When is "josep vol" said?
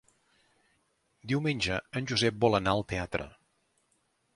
2.13-2.61